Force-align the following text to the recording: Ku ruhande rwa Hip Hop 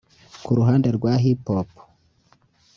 Ku 0.43 0.51
ruhande 0.59 0.87
rwa 0.97 1.13
Hip 1.23 1.43
Hop 1.51 1.69